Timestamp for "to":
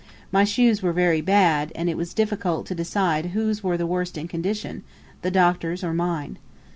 2.65-2.73